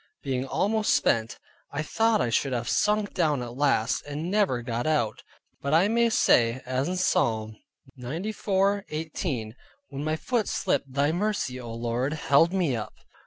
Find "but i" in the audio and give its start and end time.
5.61-5.89